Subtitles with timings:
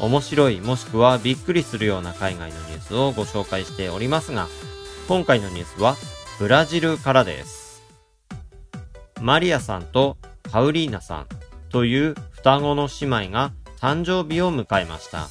[0.00, 4.46] 面白いもしくはびっくりするような海外のニュースをご紹介しておりますが、
[5.08, 5.96] 今回のニュースは
[6.38, 7.82] ブラジルからです。
[9.20, 10.18] マリアさんと
[10.50, 11.26] パウリーナさん
[11.70, 15.28] という双子の姉妹が誕生日を迎えました。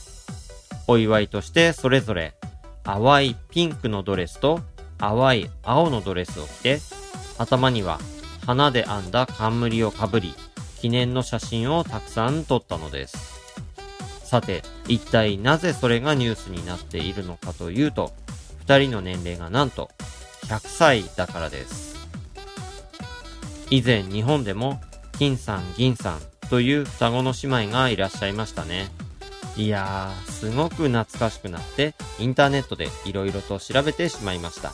[0.87, 2.35] お祝いとしてそれぞれ
[2.83, 4.61] 淡いピンクのドレスと
[4.97, 6.79] 淡い青のドレスを着て、
[7.37, 7.99] 頭には
[8.45, 10.33] 花で編んだ冠をかぶり、
[10.79, 13.34] 記念の写真をたくさん撮ったのです。
[14.25, 18.11] さて、一体なぜそれがニュースになっているのかというと、
[18.59, 19.91] 二人の年齢がなんと
[20.47, 21.95] 100歳だからです。
[23.69, 24.81] 以前日本でも
[25.19, 28.89] 金さん銀さんという双子の姉妹がいらっしゃいましたね。
[29.57, 34.73] いやー、すごく懐かしくなってインターネットで色々と調べてしまいました。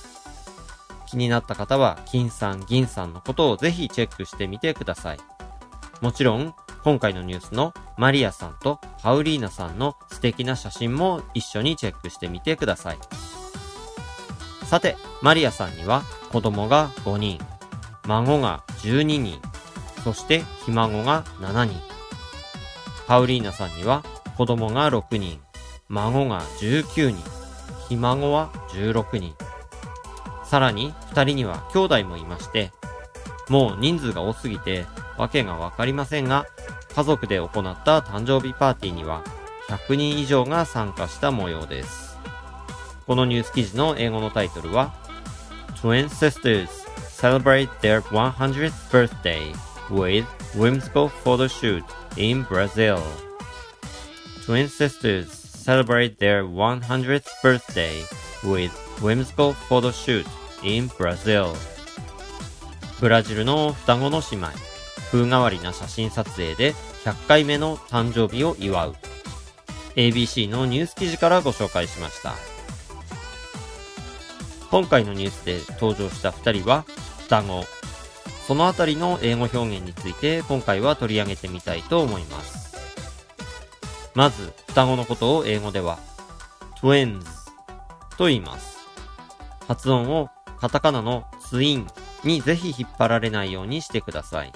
[1.07, 5.19] 気になった方は金さん銀さんのことをぜひチェックしてみてください。
[5.99, 12.97] もちろん、今回のニュースのマリアさんとパウリーナさんの素敵な写真も一緒にチェックしてみてください。
[14.65, 17.39] さて、マリアさんには子供が5人、
[18.07, 19.39] 孫が12人、
[20.03, 21.79] そしてひ孫が7人。
[23.05, 24.03] パウリーナさんには
[24.35, 25.39] 子供が6人、
[25.87, 27.23] 孫が19人、
[27.87, 29.35] ひ孫は16人。
[30.43, 32.71] さらに2人には兄弟もいまして、
[33.47, 34.87] もう人数が多すぎて
[35.19, 36.47] わけがわかりませんが、
[36.95, 39.23] 家族で行った誕生日パーティーには
[39.69, 42.17] 100人以上が参加した模様です。
[43.07, 44.93] このニュース記事の英語のタイトルは
[45.81, 46.67] Twin sisters
[47.09, 49.53] celebrate their 100th birthday
[49.89, 51.83] with whimsical photo shoot
[52.17, 52.99] in Brazil.
[54.45, 58.01] Twin sisters celebrate their 100th birthday
[58.43, 58.71] with
[59.01, 60.25] whimsical photo shoot
[60.63, 61.53] in Brazil.
[62.99, 64.47] ブラジルの双子の姉妹、
[65.11, 66.73] 風変わりな写真撮影で
[67.03, 68.95] 100回目の誕生日を祝う。
[69.95, 72.33] ABC のニュース記事からご紹介しました。
[74.69, 76.85] 今回のニュースで登場した2人は
[77.23, 77.65] 双子。
[78.47, 82.61] そのあたりの英語表現について今回は取り上げてみたいと思います。
[84.15, 85.99] まず、双子のことを英語では
[86.81, 87.21] twins
[88.17, 88.79] と言います。
[89.67, 90.29] 発音を
[90.59, 91.87] カタカナのツイン
[92.23, 94.53] にぜひ引っ張られないようにしてください。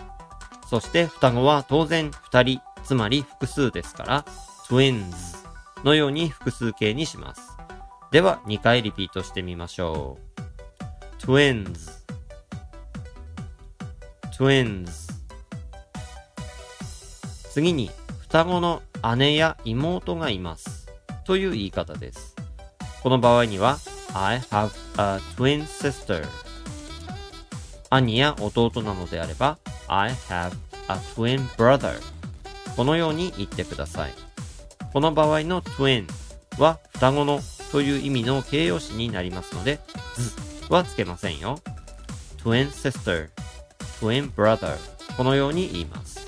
[0.70, 4.26] そして双子は当然2人、つまり複数ですから、
[4.68, 5.14] twins
[5.84, 7.42] のように複数形にします。
[8.12, 11.22] では2回リピートしてみましょう。
[11.22, 12.03] twins
[14.38, 15.12] twins
[17.50, 17.90] 次に
[18.22, 18.82] 双子の
[19.16, 20.88] 姉や妹がいます
[21.26, 22.36] という言い方です。
[23.02, 23.78] この場合には
[24.14, 26.26] I have a twin sister
[27.90, 30.53] 兄や弟なのであれば I have
[30.88, 32.00] a twin brother
[32.75, 34.13] このように言ってください。
[34.91, 36.07] この場合の twin
[36.57, 37.40] は双子の
[37.72, 39.79] という意味の形容詞になりますので、
[40.16, 41.59] ずはつけませんよ。
[42.44, 43.29] twin sister,
[44.00, 44.78] twin brother
[45.18, 46.25] このように言います。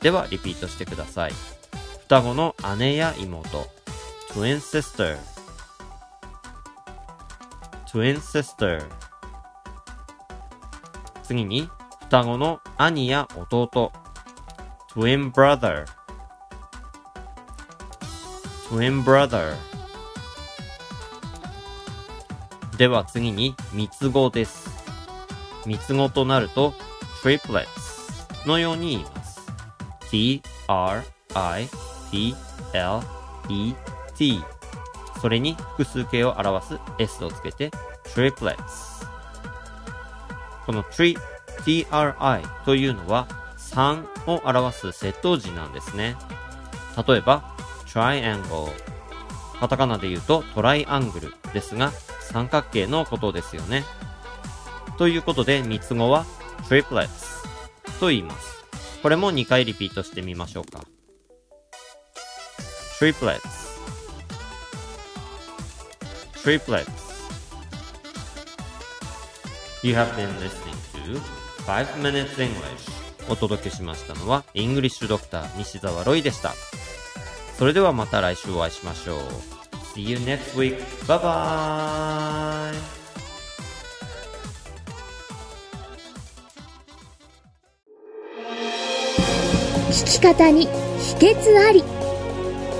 [0.00, 1.32] では、リピートしてください。
[2.02, 3.66] 双子の姉や妹
[4.30, 5.18] twin sister,
[7.90, 8.84] twin sister
[11.22, 11.68] 次に、
[12.08, 13.90] 双子の兄や弟
[14.92, 15.86] twin brother,
[18.68, 19.56] twin brother
[22.78, 24.70] では次に三つ子です。
[25.66, 26.74] 三つ子となると
[27.24, 27.66] triplets
[28.46, 29.40] のように言います。
[30.08, 31.02] t, r,
[31.34, 31.68] i,
[32.12, 32.36] p,
[32.72, 33.00] l,
[33.48, 33.74] e,
[34.16, 34.44] t
[35.20, 37.72] それに複数形を表す s をつけて
[38.04, 38.56] triplets
[40.64, 41.16] この tri,
[41.64, 41.84] tri
[42.64, 46.16] というのは3を表す窃盗時なんですね。
[47.06, 47.54] 例えば
[47.86, 48.70] triangle
[49.58, 53.84] カタカナで言うとトライアングルですが三角形のことですよね。
[54.98, 56.24] ということで、三つ子は
[56.68, 57.08] triplets
[58.00, 58.64] と言います。
[59.02, 60.80] これも2回リピートしてみましょうか。
[62.98, 63.40] triplets
[66.42, 66.88] triplets
[69.82, 76.54] You have been listening to 5 Minutes English お届けしましたのは、イングリッシュドクター西澤ロイでした。
[77.58, 79.18] それではまた来週お会いしましょう。
[79.96, 80.78] See you next week.
[81.06, 82.96] Bye bye.
[89.90, 91.82] 聞き方に秘訣あり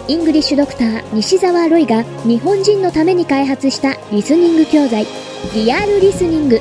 [0.07, 5.07] イングリッシュドクター西澤ロイが日本人のために開発したリスニング教材
[5.55, 6.61] リアルリスニング